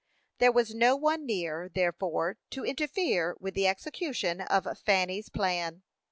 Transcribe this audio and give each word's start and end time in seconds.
There 0.39 0.51
was 0.51 0.73
no 0.73 0.95
one 0.95 1.27
near, 1.27 1.69
therefore, 1.69 2.39
to 2.49 2.65
interfere 2.65 3.37
with 3.39 3.53
the 3.53 3.67
execution 3.67 4.41
of 4.41 4.67
Fanny's 4.83 5.29
plan. 5.29 5.83